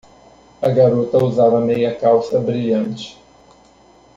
[0.61, 3.15] A garota usava meia-calça brilhante.